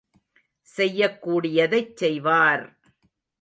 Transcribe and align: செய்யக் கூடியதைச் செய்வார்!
செய்யக் 0.67 1.19
கூடியதைச் 1.21 1.93
செய்வார்! 1.95 2.65